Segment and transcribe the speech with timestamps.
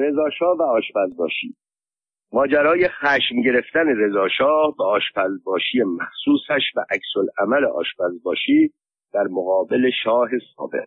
[0.00, 1.56] رضاشاه و آشپزباشی.
[2.32, 8.72] ماجرای خشم گرفتن رضاشاه به آشپزباشی مخصوصش و عکس العمل آشپزباشی
[9.12, 10.86] در مقابل شاه سابق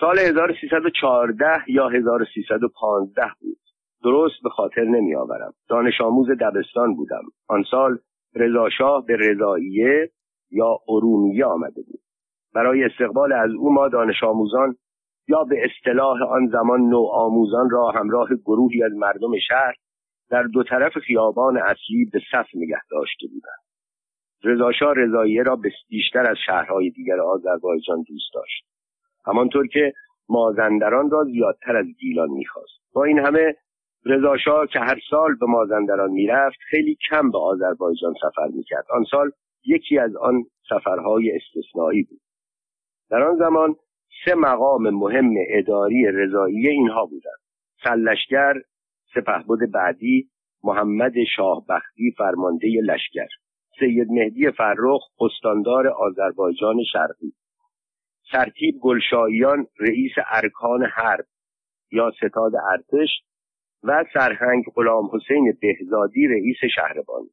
[0.00, 3.58] سال 1314 یا 1315 بود.
[4.04, 7.22] درست به خاطر نمی آورم دانش آموز دبستان بودم.
[7.48, 7.98] آن سال
[8.34, 10.10] رضاشاه به رضاییه
[10.50, 12.00] یا ارومیه آمده بود.
[12.54, 14.76] برای استقبال از او ما دانش آموزان
[15.30, 19.74] یا به اصطلاح آن زمان نو آموزان را همراه گروهی از مردم شهر
[20.30, 23.60] در دو طرف خیابان اصلی به صف نگه داشته بودند.
[24.44, 25.58] رضاشاه رضاییه را
[25.88, 28.64] بیشتر از شهرهای دیگر آذربایجان دوست داشت.
[29.26, 29.92] همانطور که
[30.28, 32.80] مازندران را زیادتر از گیلان می‌خواست.
[32.94, 33.54] با این همه
[34.06, 38.84] رضاشاه که هر سال به مازندران می‌رفت خیلی کم به آذربایجان سفر می‌کرد.
[38.90, 39.30] آن سال
[39.66, 42.20] یکی از آن سفرهای استثنایی بود.
[43.10, 43.76] در آن زمان
[44.24, 47.40] سه مقام مهم اداری رضاییه اینها بودند.
[47.84, 48.54] سلشگر
[49.14, 50.28] سپهبد بعدی
[50.64, 53.28] محمد شاهبختی فرمانده لشکر.
[53.78, 57.32] سید مهدی فرخ استاندار آذربایجان شرقی.
[58.32, 61.24] سرتیب گلشاییان رئیس ارکان حرب
[61.92, 63.08] یا ستاد ارتش
[63.82, 67.30] و سرهنگ غلام حسین بهزادی رئیس شهربانی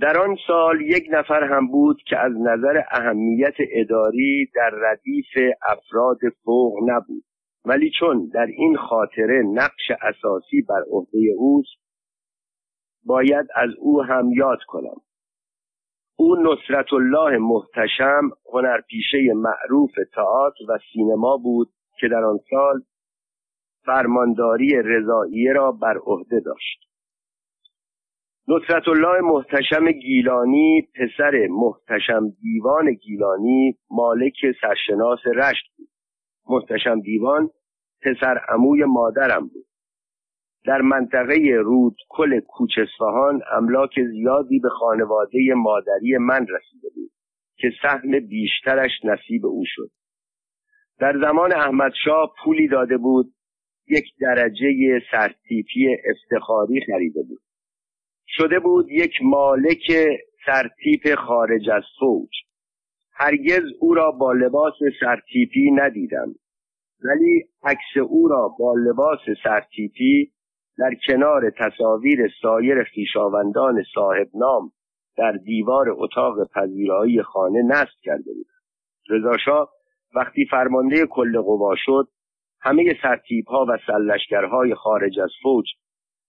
[0.00, 6.18] در آن سال یک نفر هم بود که از نظر اهمیت اداری در ردیف افراد
[6.44, 7.24] فوق نبود.
[7.64, 11.78] ولی چون در این خاطره نقش اساسی بر عهده اوست
[13.04, 14.96] باید از او هم یاد کنم.
[16.16, 21.68] او نصرت الله محتشم هنرپیشه معروف تئاتر و سینما بود
[22.00, 22.82] که در آن سال
[23.86, 26.87] فرمانداری رضاییه را بر عهده داشت.
[28.50, 35.88] نصرت الله محتشم گیلانی پسر محتشم دیوان گیلانی مالک سرشناس رشت بود.
[36.48, 37.50] محتشم دیوان
[38.02, 39.66] پسر عموی مادرم بود.
[40.64, 47.10] در منطقه رود کل کوچسفهان املاک زیادی به خانواده مادری من رسیده بود
[47.56, 49.90] که سهم بیشترش نصیب او شد.
[50.98, 53.32] در زمان احمدشاه پولی داده بود
[53.88, 57.40] یک درجه سرتیپی افتخاری خریده بود.
[58.28, 59.92] شده بود یک مالک
[60.46, 62.30] سرتیپ خارج از فوج.
[63.12, 66.34] هرگز او را با لباس سرتیپی ندیدم.
[67.04, 70.32] ولی عکس او را با لباس سرتیپی
[70.78, 74.72] در کنار تصاویر سایر خویشاوندان صاحب نام
[75.16, 78.46] در دیوار اتاق پذیرایی خانه نصب کرده بود
[79.10, 79.70] رضاشاه
[80.14, 82.08] وقتی فرمانده کل قوا شد
[82.60, 85.64] همه سرتیب ها و سلشگرهای خارج از فوج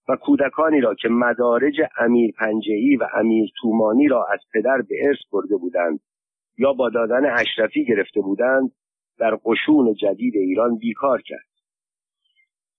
[0.09, 5.17] و کودکانی را که مدارج امیر پنجهی و امیر تومانی را از پدر به ارث
[5.31, 5.99] برده بودند
[6.57, 8.71] یا با دادن اشرفی گرفته بودند
[9.19, 11.49] در قشون جدید ایران بیکار کرد.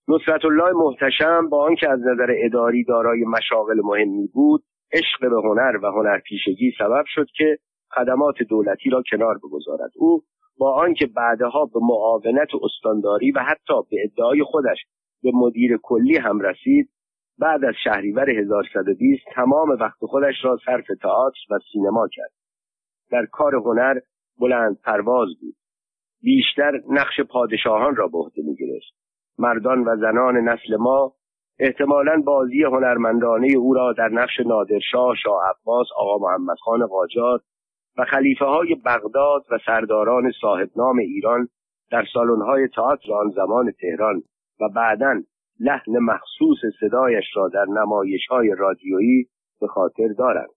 [0.09, 4.63] نصرت الله محتشم با آنکه از نظر اداری دارای مشاغل مهمی بود
[4.93, 7.59] عشق به هنر و هنرپیشگی سبب شد که
[7.95, 9.91] خدمات دولتی را کنار بگذارد.
[9.97, 10.23] او
[10.59, 14.79] با آنکه بعدها به معاونت استانداری و حتی به ادعای خودش
[15.23, 16.89] به مدیر کلی هم رسید
[17.41, 22.33] بعد از شهریور 1120 تمام وقت خودش را صرف تئاتر و سینما کرد.
[23.11, 24.01] در کار هنر
[24.41, 25.55] بلند پرواز بود.
[26.23, 28.95] بیشتر نقش پادشاهان را به عهده می‌گرفت.
[29.39, 31.13] مردان و زنان نسل ما
[31.59, 37.41] احتمالا بازی هنرمندانه او را در نقش نادرشاه شاه عباس آقا محمد خان قاجار
[37.99, 41.49] و خلیفه های بغداد و سرداران صاحب نام ایران
[41.91, 44.23] در سالن‌های تئاتر آن زمان تهران
[44.61, 45.23] و بعدا
[45.61, 49.27] لحن مخصوص صدایش را در نمایش های رادیویی
[49.61, 50.51] به خاطر دارند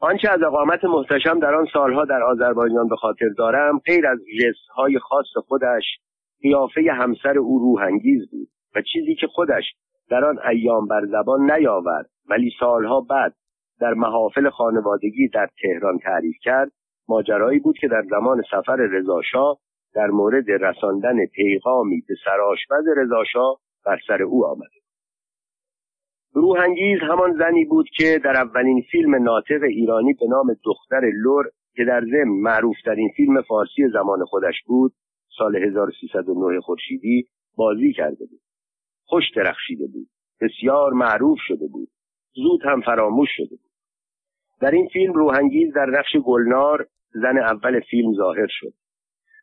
[0.00, 4.18] آنچه از اقامت محتشم در آن سالها در آذربایجان به خاطر دارم غیر از
[4.74, 5.84] های خاص خودش
[6.42, 9.64] قیافه همسر او روحانگیز بود و چیزی که خودش
[10.10, 13.34] در آن ایام بر زبان نیاورد ولی سالها بعد
[13.80, 16.72] در محافل خانوادگی در تهران تعریف کرد
[17.08, 19.58] ماجرایی بود که در زمان سفر رضاشاه
[19.94, 24.80] در مورد رساندن پیغامی به سرآشپز رضاشاه بر سر او آمده
[26.32, 31.44] روحانگیز همان زنی بود که در اولین فیلم ناطق ایرانی به نام دختر لور
[31.76, 34.92] که در ضمن معروفترین فیلم فارسی زمان خودش بود
[35.38, 38.40] سال 1309 خورشیدی بازی کرده بود.
[39.04, 40.08] خوش درخشیده بود.
[40.40, 41.88] بسیار معروف شده بود.
[42.34, 43.70] زود هم فراموش شده بود.
[44.60, 48.72] در این فیلم روحانگیز در نقش گلنار زن اول فیلم ظاهر شد.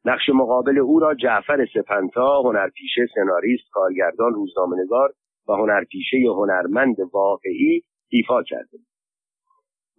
[0.06, 5.14] نقش مقابل او را جعفر سپنتا هنرپیشه سناریست کارگردان روزنامهنگار
[5.48, 8.78] و هنرپیشه هنرمند واقعی ایفا کرده.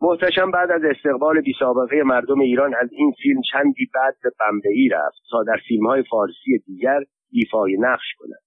[0.03, 4.89] محتشم بعد از استقبال بی سابقه مردم ایران از این فیلم چندی بعد به بمبئی
[4.89, 7.01] رفت تا در فیلم های فارسی دیگر
[7.33, 8.41] ایفای نقش کند.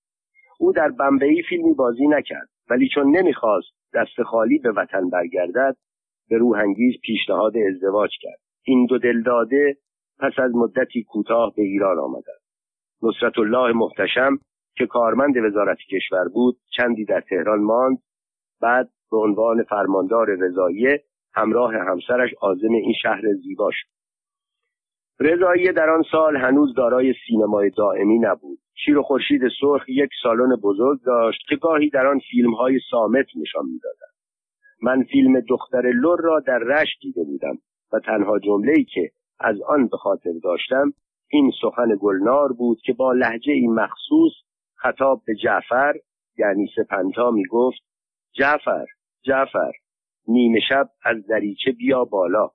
[0.60, 5.76] او در بمبئی فیلمی بازی نکرد ولی چون نمی‌خواست دست خالی به وطن برگردد
[6.30, 8.40] به روحانگیز پیشنهاد ازدواج کرد.
[8.64, 9.78] این دو دلداده
[10.22, 12.42] پس از مدتی کوتاه به ایران آمدند
[13.04, 14.38] نصرت الله محتشم
[14.78, 17.98] که کارمند وزارت کشور بود چندی در تهران ماند.
[18.62, 21.04] بعد به عنوان فرماندار رضاییه
[21.34, 23.88] همراه همسرش عازم این شهر زیبا شد.
[25.20, 28.60] رضاییه در آن سال هنوز دارای سینمای دائمی نبود.
[28.86, 33.26] شیر و خورشید سرخ یک سالن بزرگ داشت که گاهی در آن فیلم های سامت
[33.42, 34.16] نشان می‌دادند.
[34.82, 37.58] من فیلم دختر لور را در رشت دیده بودم
[37.94, 39.12] و تنها جمله که
[39.44, 40.94] از آن به خاطر داشتم
[41.30, 44.32] این سخن گلنار بود که با لحجه این مخصوص
[44.76, 45.94] خطاب به جعفر
[46.38, 47.82] یعنی سپنتا می گفت
[48.34, 48.86] جعفر
[49.24, 49.72] جعفر
[50.28, 52.50] نیمه شب از دریچه بیا بالا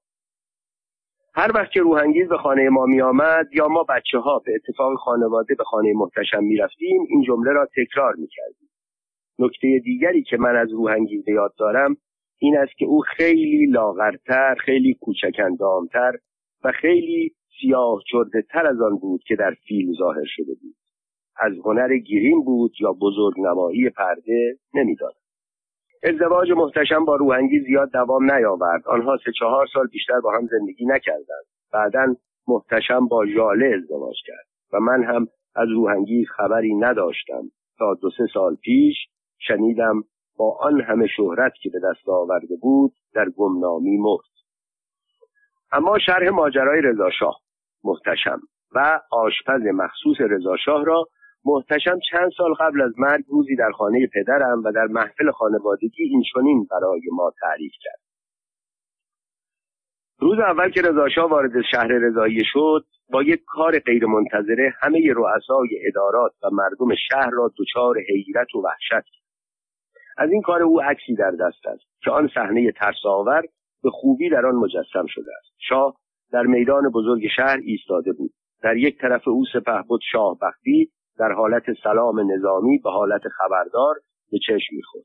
[1.35, 4.95] هر وقت که روحانگیز به خانه ما می آمد یا ما بچه ها به اتفاق
[4.99, 8.69] خانواده به خانه محتشم می رفتیم این جمله را تکرار می کردیم.
[9.39, 11.97] نکته دیگری که من از روحانگیز به یاد دارم
[12.39, 16.13] این است که او خیلی لاغرتر خیلی کوچکندامتر
[16.67, 20.77] و خیلی سیاه چرده تر از آن بود که در فیلم ظاهر شده بود.
[21.37, 25.13] از هنر گیریم بود یا بزرگ نمایی پرده نمی‌دانم.
[26.03, 28.87] ازدواج محتشم با روحنگی زیاد دوام نیاورد.
[28.87, 31.45] آنها سه چهار سال بیشتر با هم زندگی نکردند.
[31.73, 32.15] بعدا
[32.49, 35.27] محتشم با ژاله ازدواج کرد و من هم
[35.57, 37.43] از روحنگیز خبری نداشتم.
[37.79, 38.97] تا دو سه سال پیش
[39.39, 40.05] شنیدم
[40.39, 44.36] با آن همه شهرت که به دست آورده بود در گمنامی مرد.
[45.73, 47.41] اما شرح ماجرای رضاشاه
[47.85, 48.41] محتشم
[48.75, 51.05] و آشپز مخصوص رضاشاه را
[51.45, 56.23] محتشم چند سال قبل از مرگ روزی در خانه پدرم و در محفل خانوادگی این
[56.35, 58.01] چنین برای ما تعریف کرد.
[60.21, 66.33] روز اول که رضاشاه وارد شهر رضایی شد با یک کار غیرمنتظره همه رؤسای ادارات
[66.43, 69.09] و مردم شهر را دچار حیرت و وحشت
[70.19, 73.43] از این کار او عکسی در دست است که آن صحنه ترساور
[73.83, 75.55] به خوبی در آن مجسم شده است.
[75.59, 75.97] شاه
[76.33, 78.31] در میدان بزرگ شهر ایستاده بود.
[78.63, 83.95] در یک طرف او سپه بود شاه بختی در حالت سلام نظامی به حالت خبردار
[84.33, 85.05] به چشم می‌خورد.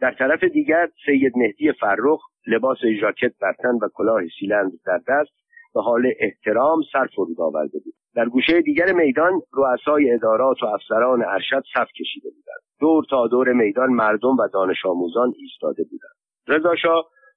[0.00, 5.30] در طرف دیگر سید مهدی فرخ لباس ژاکت بر تن و کلاه سیلند در دست
[5.74, 7.94] به حال احترام سر فرود آورده بود.
[8.14, 12.60] در گوشه دیگر میدان رؤسای ادارات و افسران ارشد صف کشیده بودند.
[12.80, 16.14] دور تا دور میدان مردم و دانش آموزان ایستاده بودند.
[16.48, 16.74] رضا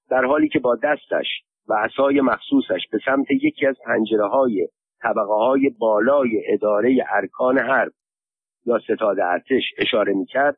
[0.10, 1.28] در حالی که با دستش
[1.68, 4.68] و عصای مخصوصش به سمت یکی از پنجره های
[5.02, 7.92] طبقه های بالای اداره ارکان حرب
[8.66, 10.58] یا ستاد ارتش اشاره می‌کرد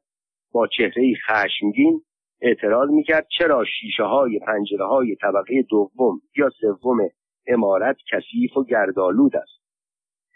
[0.51, 2.01] با چهره خشمگین
[2.42, 6.98] اعتراض می‌کرد چرا شیشه های پنجره های طبقه دوم یا سوم
[7.48, 9.65] امارت کثیف و گردآلود است.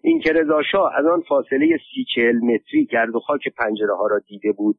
[0.04, 0.62] این که رضا
[0.98, 4.76] از آن فاصله سی چهل متری گرد و خاک پنجره ها را دیده بود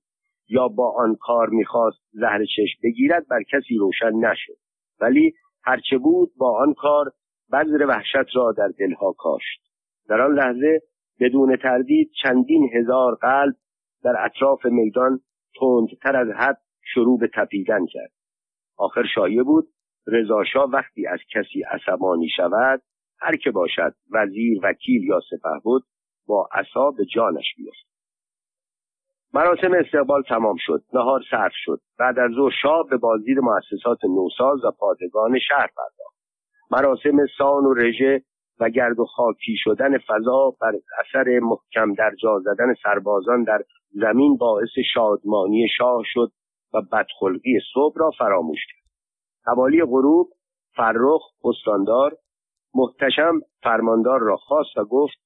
[0.50, 4.56] یا با آن کار می‌خواست زهر چشم بگیرد بر کسی روشن نشد.
[5.00, 5.32] ولی
[5.64, 7.12] هرچه بود با آن کار
[7.52, 9.61] بذر وحشت را در دلها کاشت.
[10.08, 10.81] در آن لحظه
[11.20, 13.55] بدون تردید چندین هزار قلب
[14.02, 15.20] در اطراف میدان
[15.61, 16.61] تندتر از حد
[16.94, 18.12] شروع به تپیدن کرد.
[18.76, 19.69] آخر شایع بود
[20.06, 22.82] رضاشاه وقتی از کسی عصبانی شود
[23.20, 25.82] هر که باشد وزیر وکیل یا سپه بود
[26.26, 27.90] با عصا به جانش بیفت
[29.35, 30.83] مراسم استقبال تمام شد.
[30.93, 31.81] نهار صرف شد.
[31.99, 36.17] بعد از ظهر شاه به بازدید مؤسسات نوساز و پادگان شهر پرداخت.
[36.71, 38.23] مراسم سان و رژه
[38.61, 44.37] و گرد و خاکی شدن فضا بر اثر محکم در جا زدن سربازان در زمین
[44.37, 46.33] باعث شادمانی شاه شد
[46.75, 48.91] و بدخلقی صبح را فراموش کرد.
[49.47, 50.29] حوالی غروب
[50.77, 52.17] فرخ استاندار
[52.75, 55.19] محتشم فرماندار را خواست و گفت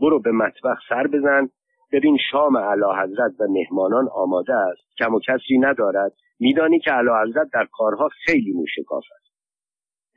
[0.00, 1.48] برو به مطبخ سر بزن
[1.92, 4.96] ببین شام علا حضرت و مهمانان آماده است.
[4.98, 6.12] کم و کسری ندارد.
[6.40, 9.34] میدانی که علا حضرت در کارها خیلی موشکاف است.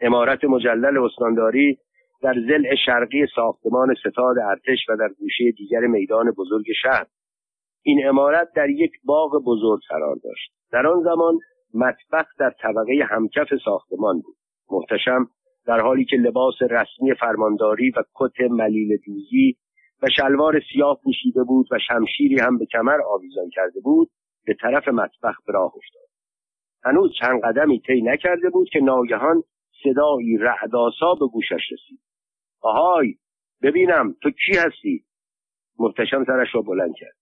[0.02, 1.78] امارت مجلل استانداری
[2.22, 7.06] در زل شرقی ساختمان ستاد ارتش و در گوشه دیگر میدان بزرگ شهر.
[7.84, 10.52] این امارت در یک باغ بزرگ قرار داشت.
[10.72, 11.40] در آن زمان
[11.74, 14.36] مطبخ در طبقه همکف ساختمان بود.
[14.72, 15.28] محتشم
[15.66, 19.58] در حالی که لباس رسمی فرمانداری و کت ملیل دوزی
[20.02, 24.10] و شلوار سیاه پوشیده بود و شمشیری هم به کمر آویزان کرده بود
[24.46, 26.10] به طرف مطبخ به راه افتاد.
[26.84, 29.44] هنوز چند قدمی طی نکرده بود که ناگهان
[29.84, 32.00] صدایی رعداسا به گوشش رسید.
[32.62, 33.16] آهای
[33.64, 35.04] ببینم تو کی هستی؟
[35.80, 37.16] محتشم سرش را بلند کرد.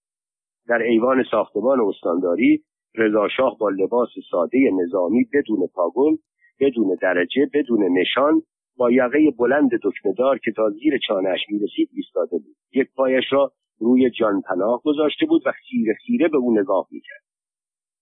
[0.67, 2.63] در ایوان ساختمان استانداری
[2.95, 6.15] رضاشاه با لباس ساده نظامی بدون پاگل
[6.59, 8.41] بدون درجه بدون نشان
[8.79, 14.09] با یقه بلند دکمهدار که تا زیر چانهاش می‌رسید ایستاده بود یک پایش را روی
[14.09, 17.23] جان پناه گذاشته بود و خیره خیره به او نگاه می‌کرد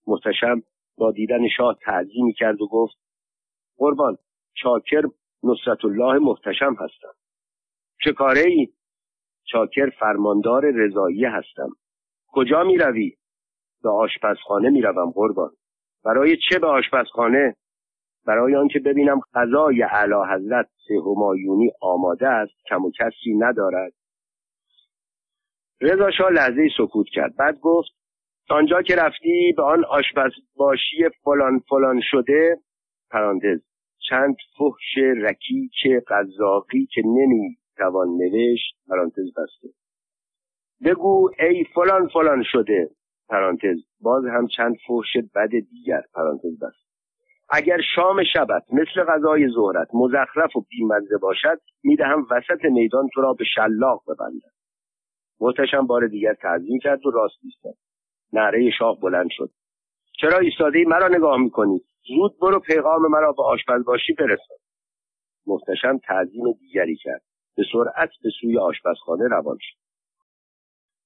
[0.08, 0.64] محتشم
[0.98, 2.98] با دیدن شاه تعظیمی کرد و گفت
[3.78, 4.18] قربان
[4.54, 5.04] چاکر
[5.44, 7.14] نصرت الله محتشم هستم
[8.04, 8.68] چه کاره ای؟
[9.44, 11.70] چاکر فرماندار رضایی هستم
[12.28, 13.12] کجا می روی؟
[13.84, 15.52] به آشپزخانه می روم قربان
[16.04, 17.56] برای چه به آشپزخانه؟
[18.28, 23.94] برای آنکه ببینم غذای اعلی حضرت همایونی آماده است کم و کسی ندارد.
[25.82, 27.36] رضا شاه لحظه سکوت کرد.
[27.36, 27.90] بعد گفت
[28.50, 32.60] آنجا که رفتی به آن آشپز باشی فلان فلان شده
[33.12, 33.62] پرانتز
[34.10, 39.70] چند فحش رکیک قذاقی که نمی توان نوشت پرانتز بسته.
[40.86, 42.90] بگو ای فلان فلان شده
[43.30, 43.78] پرانتز.
[44.02, 46.87] باز هم چند فحش بد دیگر پرانتز بسته.
[47.50, 53.34] اگر شام شبت مثل غذای ظهرت مزخرف و بیمزه باشد می‌دهم وسط میدان تو را
[53.34, 54.52] به شلاق ببندم.
[55.40, 57.74] محتشم بار دیگر تعظیم کرد و راست ایستاد.
[58.34, 59.50] نعره شاه بلند شد.
[60.22, 61.82] چرا ایستاده مرا نگاه می‌کنی.
[62.08, 64.58] زود برو پیغام مرا به آشپز باشی برسان.
[65.48, 67.22] محتشم تعظیم دیگری کرد.
[67.58, 69.78] به سرعت به سوی آشپزخانه روان شد.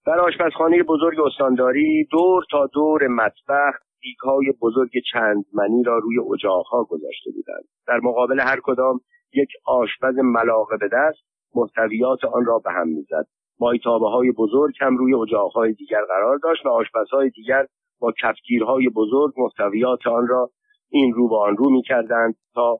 [0.06, 6.84] در آشپزخانه بزرگ استانداری دور تا دور مطبخ دیگهای بزرگ چند منی را روی اجاقها
[6.84, 7.64] گذاشته بودند.
[7.88, 9.00] در مقابل هر کدام
[9.34, 11.20] یک آشپز ملاقه به دست
[11.56, 13.28] محتویات آن را به هم می‌زد.
[13.60, 17.66] مایتابه های بزرگ هم روی اجاقهای دیگر قرار داشت و آشپزهای دیگر
[18.00, 20.50] با کفگیرهای بزرگ محتویات آن را
[20.90, 22.80] این رو به آن رو می‌کردند تا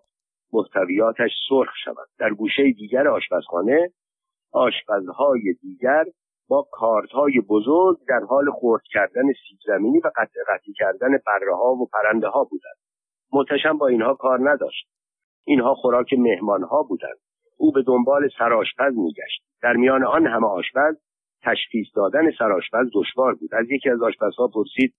[0.54, 2.08] محتویاتش سرخ شود.
[2.20, 3.90] در گوشه دیگر آشپزخانه
[4.52, 6.06] آشپزهای دیگر
[6.52, 11.74] با کارتهای بزرگ در حال خورد کردن سیب زمینی و قطع قطعی کردن بره ها
[11.74, 12.78] و پرنده ها بودند.
[13.34, 14.88] متشم با اینها کار نداشت.
[15.46, 17.18] اینها خوراک مهمان ها بودند.
[17.58, 19.44] او به دنبال سرآشپز میگشت.
[19.62, 20.96] در میان آن همه آشپز
[21.44, 23.56] تشخیص دادن سرآشپز دشوار بود.
[23.56, 24.94] از یکی از آشپزها پرسید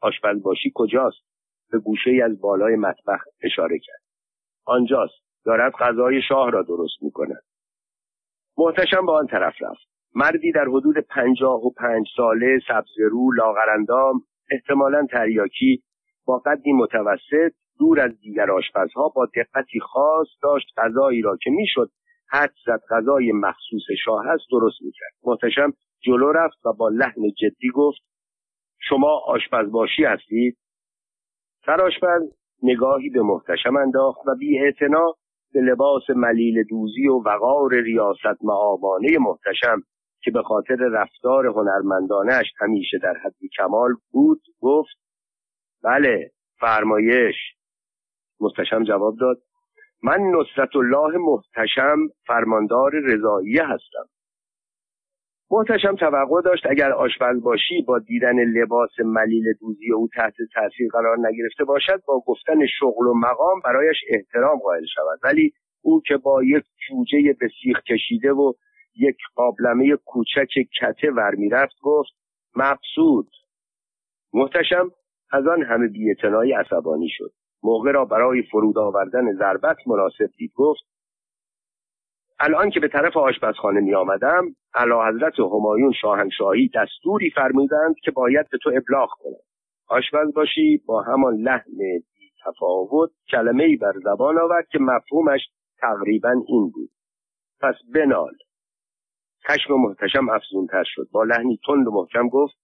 [0.00, 1.24] آشپز باشی کجاست؟
[1.72, 4.02] به گوشه ای از بالای مطبخ اشاره کرد.
[4.66, 5.22] آنجاست.
[5.44, 7.42] دارد غذای شاه را درست می‌کند.
[8.58, 9.91] محتشم به آن طرف رفت.
[10.14, 15.82] مردی در حدود پنجاه و پنج ساله سبزرو لاغرندام احتمالا تریاکی
[16.26, 21.90] با قدی متوسط دور از دیگر آشپزها با دقتی خاص داشت غذایی را که می‌شد
[22.30, 22.80] حد زد.
[22.90, 25.12] غذای مخصوص شاه است درست می‌کرد.
[25.24, 28.00] محتشم جلو رفت و با لحن جدی گفت
[28.88, 30.58] شما آشپز باشی هستید
[31.66, 32.22] سرآشپز
[32.62, 34.58] نگاهی به محتشم انداخت و بی
[35.52, 39.82] به لباس ملیل دوزی و وقار ریاست معابانه محتشم
[40.24, 44.96] که به خاطر رفتار هنرمندانش همیشه در حد کمال بود گفت
[45.84, 47.36] بله فرمایش.
[48.40, 49.42] محتشم جواب داد
[50.02, 54.08] من نصرت الله محتشم فرماندار رضایی هستم.
[55.50, 61.18] محتشم توقع داشت اگر آشپز باشی با دیدن لباس ملیل دوزی او تحت تاثیر قرار
[61.18, 65.20] نگرفته باشد با گفتن شغل و مقام برایش احترام قائل شود.
[65.24, 65.52] ولی
[65.82, 67.48] او که با یک جوجه به
[67.88, 68.52] کشیده و
[68.96, 70.48] یک قابلمه کوچک
[70.80, 72.12] کته ور می‌رفت گفت
[72.56, 73.28] مقصود.
[74.32, 74.90] محتشم
[75.32, 77.32] از آن همه بیاعتنایی عصبانی شد.
[77.62, 80.82] موقع را برای فرود آوردن ضربت مناسب دید گفت
[82.40, 84.44] الان که به طرف آشپزخانه می آمدم
[84.74, 89.42] علا حضرت همایون شاهنشاهی دستوری فرمودند که باید به تو ابلاغ کنم.
[89.88, 91.78] آشپز باشی با همان لحن
[92.14, 95.40] بی تفاوت کلمه بر زبان آورد که مفهومش
[95.78, 96.90] تقریبا این بود.
[97.60, 98.32] پس بنال.
[99.48, 101.08] خشم محتشم افزونتر شد.
[101.12, 102.54] با لحنی تند و محکم گفت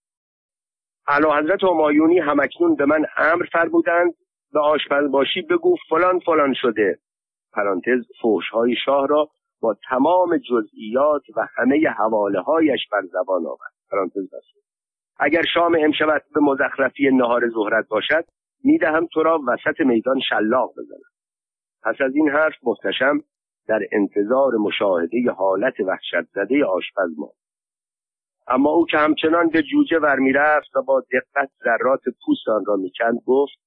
[1.07, 4.15] علا حضرت همایونی همکنون به من امر فرمودند
[4.53, 6.99] به آشپز باشی بگو فلان فلان شده.
[7.53, 9.29] پرانتز فوشهای شاه را
[9.61, 13.73] با تمام جزئیات و همه حواله هایش بر زبان آورد.
[13.91, 14.61] پرانتز بسته.
[15.21, 18.25] اگر شام امشبت به مزخرفی نهار زهرت باشد
[18.65, 21.11] می‌دهم تو را وسط میدان شلاق بزنم.
[21.83, 23.21] پس از این حرف محتشم
[23.69, 27.33] در انتظار مشاهده حالت وحشت زده آشپز ماند
[28.49, 32.77] اما او که همچنان به جوجه ور می‌رفت و با دقت ذرات پوست آن را
[32.77, 33.59] می‌کند گفت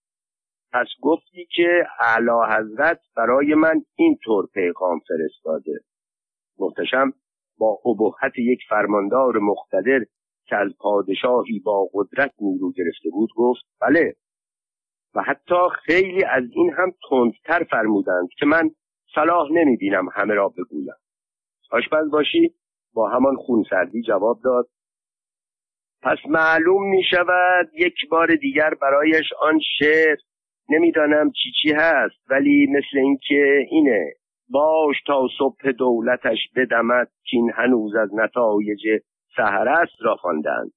[0.74, 5.80] پس گفتی که اعلی حضرت برای من اینطور پیغام فرستاده.
[6.60, 7.14] محتشم
[7.58, 10.06] با ابهت یک فرماندار مقتدر
[10.46, 14.16] که از پادشاهی با قدرت نیرو گرفته بود گفت بله.
[15.16, 18.72] و حتی خیلی از این هم تندتر فرمودند که من
[19.16, 20.94] صلاح نمی‌بینم همه را بگویم.
[21.72, 22.54] آشپز باشی؟
[22.94, 24.68] با همان خونسردی جواب داد.
[26.02, 30.18] پس معلوم می شود یک بار دیگر برایش آن شعر
[30.70, 34.14] نمی‌دانم چی چی هست ولی مثل اینکه اینه.
[34.50, 39.02] باش تا صبح دولتش بدمد چین هنوز از نتایج
[39.36, 40.72] سهرست را خواندند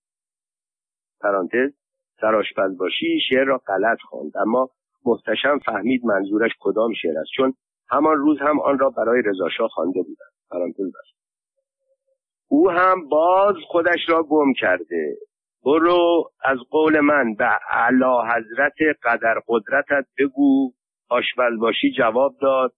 [1.20, 1.74] پرانتز
[2.20, 4.70] سراشپز باشی شعر را غلط خواند اما
[5.04, 7.54] محتشم فهمید منظورش کدام شعر است چون
[7.90, 10.32] همان روز هم آن را برای رضاشاه خوانده بودند.
[10.50, 11.14] پرانتز بست
[12.48, 15.16] او هم باز خودش را گم کرده.
[15.64, 20.72] برو از قول من به اعلی حضرت قدر قدرتت بگو.
[21.08, 22.72] آشپز باشی جواب داد.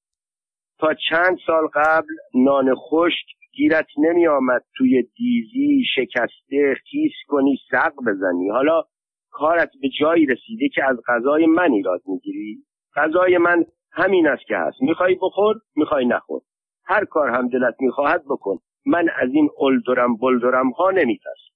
[0.78, 7.92] تا چند سال قبل نان خشک گیرت نمی آمد توی دیزی شکسته خیس کنی سق
[8.06, 8.50] بزنی.
[8.50, 8.82] حالا
[9.30, 12.64] کارت به جایی رسیده که از غذای من ایراد می‌گیری.
[12.96, 13.64] غذای من
[13.96, 14.82] همین است که هست.
[14.82, 16.40] می‌خوای بخور می‌خوای نخور.
[16.84, 18.58] هر کار هم دلت می‌خواهد بکن.
[18.86, 21.54] من از این الدرم بلدرم ها نمیترسم.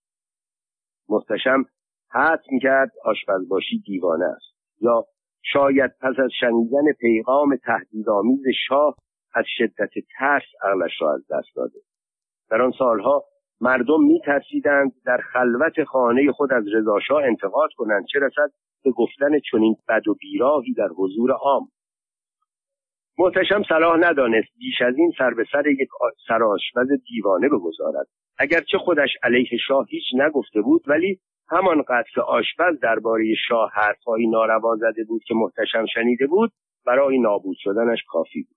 [1.08, 1.64] محتشم
[2.10, 4.56] حد می‌کرد آشپز باشی دیوانه است.
[4.80, 5.04] یا
[5.42, 8.96] شاید پس از شنیدن پیغام تهدیدآمیز شاه
[9.34, 11.78] از شدت ترس عقلش را از دست داده.
[12.50, 13.24] در آن سالها
[13.60, 18.50] مردم میترسیدند در خلوت خانه خود از رضاشاه انتقاد کنند چه رسد
[18.84, 21.68] به گفتن چنین بد و بیراهی در حضور عام.
[23.20, 25.88] محتشم صلاح ندانست بیش از این سر به سر یک
[26.28, 28.06] سرآشپز دیوانه بگذارد.
[28.38, 31.18] اگرچه خودش علیه شاه هیچ نگفته بود ولی
[31.50, 36.52] همانقدر که آشپز درباره شاه حرفهایی ناروا زده بود که محتشم شنیده بود
[36.86, 38.56] برای نابود شدنش کافی بود.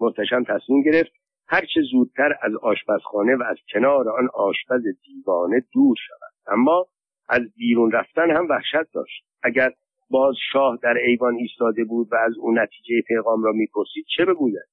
[0.00, 1.12] محتشم تصمیم گرفت
[1.48, 6.32] هرچه زودتر از آشپزخانه و از کنار آن آشپز دیوانه دور شود.
[6.46, 6.86] اما
[7.28, 9.24] از بیرون رفتن هم وحشت داشت.
[9.42, 9.72] اگر
[10.12, 14.04] باز شاه در ایوان ایستاده بود و از او نتیجه پیغام را می‌پرسید.
[14.16, 14.68] چه بگوید؟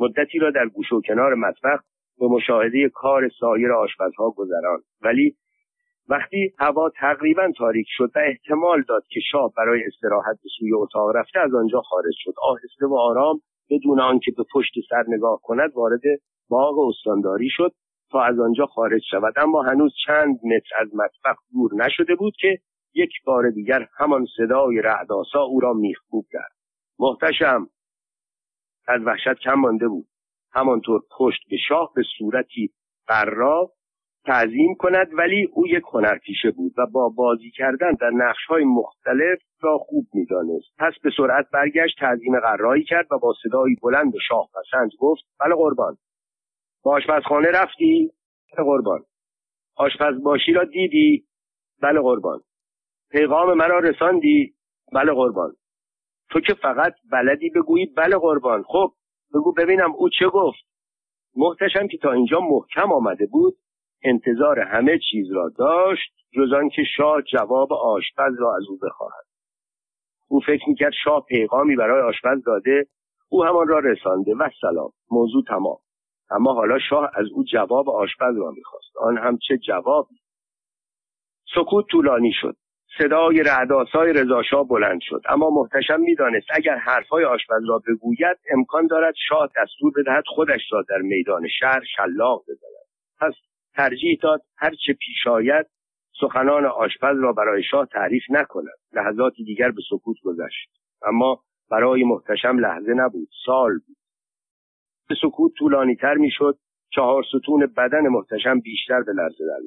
[0.00, 1.80] مدتی را در گوش و کنار مطبخ
[2.18, 5.36] به مشاهده کار سایر آشپزها گذران ولی
[6.08, 11.16] وقتی هوا تقریبا تاریک شد و احتمال داد که شاه برای استراحت به سوی اتاق
[11.16, 12.34] رفته از آنجا خارج شد.
[12.42, 16.00] آهسته و آرام بدون آنکه به پشت سر نگاه کند وارد
[16.48, 17.72] باغ استانداری شد
[18.10, 19.34] تا از آنجا خارج شود.
[19.36, 22.58] اما هنوز چند متر از مطبخ دور نشده بود که
[22.94, 26.52] یک بار دیگر همان صدای رعداسا او را میخکوب کرد.
[26.98, 27.68] محتشم
[28.88, 30.06] از وحشت کم مانده بود.
[30.52, 32.70] همانطور پشت به شاه به صورتی
[33.06, 33.72] قرا
[34.24, 39.38] تعظیم کند ولی او یک هنرپیشه بود و با بازی کردن در نقش های مختلف
[39.60, 40.76] را خوب می‌دانست.
[40.78, 45.22] پس به سرعت برگشت تعظیم قرایی کرد و با صدایی بلند و شاه پسند گفت
[45.40, 45.96] بله قربان.
[46.82, 48.12] با آشپزخانه رفتی؟
[48.52, 49.00] بله قربان.
[49.76, 51.24] آشپز باشی را دیدی؟
[51.82, 52.40] بله قربان.
[53.12, 54.54] پیغام مرا رساندی؟
[54.92, 55.52] بله قربان.
[56.30, 58.62] تو که فقط بلدی بگویی بله قربان.
[58.62, 58.92] خب
[59.34, 60.64] بگو ببینم او چه گفت.
[61.36, 63.54] محتشم که تا اینجا محکم آمده بود
[64.04, 69.24] انتظار همه چیز را داشت جز که شاه جواب آشپز را از او بخواهد.
[70.28, 72.86] او فکر می‌کرد شاه پیغامی برای آشپز داده
[73.28, 74.34] او همان را رسانده.
[74.34, 75.78] و سلام موضوع تمام.
[76.30, 78.96] اما حالا شاه از او جواب آشپز را می‌خواست.
[79.00, 80.16] آن هم چه جوابی؟
[81.54, 82.56] سکوت طولانی شد.
[82.98, 85.20] صدای رعداسای رضاشاه بلند شد.
[85.28, 90.84] اما محتشم می‌دانست اگر حرفهای آشپز را بگوید امکان دارد شاه دستور بدهد خودش را
[90.88, 92.86] در میدان شهر شلاق بزند.
[93.20, 93.32] پس
[93.74, 95.66] ترجیح داد هرچه پیش آید
[96.20, 98.78] سخنان آشپز را برای شاه تعریف نکند.
[98.92, 100.70] لحظاتی دیگر به سکوت گذشت.
[101.02, 103.96] اما برای محتشم لحظه نبود سال بود.
[105.08, 106.58] به سکوت طولانی تر می‌شد.
[106.94, 109.60] چهار ستون بدن محتشم بیشتر به لرزه در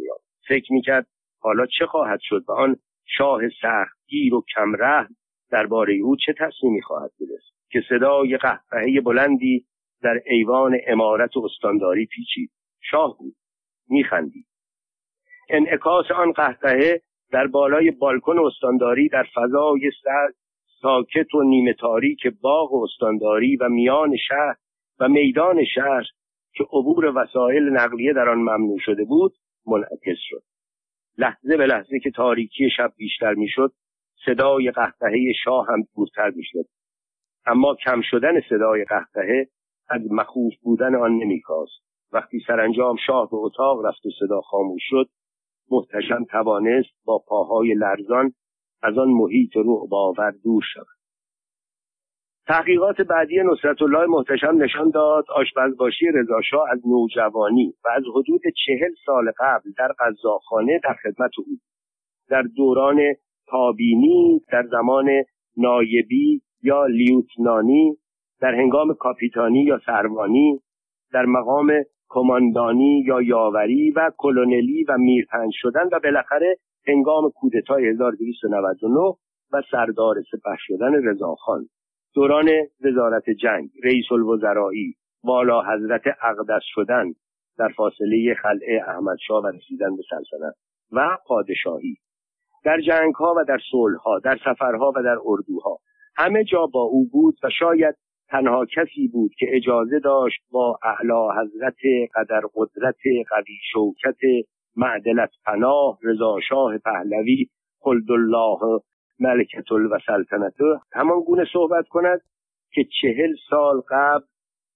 [0.47, 1.07] فکر می‌کرد
[1.39, 2.75] حالا چه خواهد شد و آن
[3.18, 5.08] شاه سختگیر و کمره
[5.52, 9.65] درباره او چه تصمیمی خواهد گرفت که صدای قهقهه بلندی
[10.02, 13.36] در ایوان امارت و استانداری پیچید؟ شاه بود.
[13.89, 14.48] میخندید.
[15.50, 19.91] انعکاس آن قهقهه در بالای بالکن استانداری در فضای
[20.82, 24.56] ساکت و نیمه تاریک باغ استانداری و میان شهر
[25.00, 26.04] و میدان شهر
[26.54, 29.34] که عبور وسایل نقلیه در آن ممنوع شده بود
[29.68, 30.44] منعکس شد.
[31.17, 33.73] لحظه به لحظه که تاریکی شب بیشتر می‌شد
[34.25, 36.65] صدای قهقهه شاه هم دورتر می‌شد.
[37.45, 39.47] اما کم شدن صدای قهقهه
[39.89, 45.10] از مخوف بودن آن نمیکاست وقتی سرانجام شاه به اتاق رفت و صدا خاموش شد
[45.71, 48.34] محتشم توانست با پاهای لرزان
[48.84, 50.94] از آن محیط روح باور دور شود.
[52.47, 58.91] تحقیقات بعدی نصرت الله محتشم نشان داد آشپزباشی رضاشاه از نوجوانی و از حدود چهل
[59.05, 61.58] سال قبل در غذاخانه در خدمت او
[62.29, 62.99] در دوران
[63.47, 65.10] تابینی در زمان
[65.58, 67.97] نایبی یا لیوتنانی
[68.41, 70.60] در هنگام کاپیتانی یا سروانی
[71.13, 71.71] در مقام
[72.10, 78.99] کماندانی یا یاوری و کلونلی و میرپنج شدن و بالاخره هنگام کودتای 1299
[79.51, 81.67] و سردار سپه شدن رضاخان
[82.15, 82.49] دوران
[82.86, 87.13] وزارت جنگ رئیس الوزرایی والا حضرت اقدس شدن
[87.58, 90.56] در فاصله خلعه احمدشاه و رسیدن به سلطنت
[90.91, 91.97] و پادشاهی.
[92.65, 95.80] در جنگ ها و در صلح ها در سفرها و در اردوها.
[96.15, 97.95] همه جا با او بود و شاید
[98.30, 101.78] تنها کسی بود که اجازه داشت با اعلی حضرت
[102.15, 102.99] قدر قدرت
[103.30, 107.47] قوی شوکت معدلت پناه رضا شاه پهلوی
[107.80, 108.82] خلد الله
[109.19, 112.21] ملکت و سلطنته همان گونه صحبت کند
[112.73, 114.25] که چهل سال قبل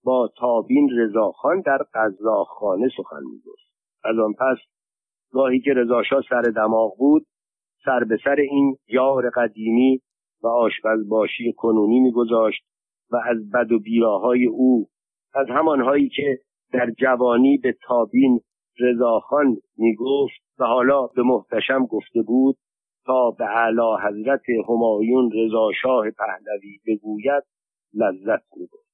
[0.03, 3.69] با تابین رضاخان در قزاخانه سخن می‌گفت.
[4.03, 4.57] از آن پس
[5.31, 7.25] گاهی که رضاشاه سر دماغ بود
[7.85, 10.01] سر به سر این یار قدیمی
[10.43, 12.63] و آشپزباشی کنونی میگذاشت
[13.11, 14.87] و از بد و بیراهای او
[15.33, 16.39] از همانهایی که
[16.73, 18.39] در جوانی به تابین
[18.79, 22.57] رضاخان می‌گفت و حالا به محتشم گفته بود
[23.09, 27.43] تا به اعلی حضرت همایون رضا شاه پهلوی بگوید
[27.95, 28.88] لذت می‌برد.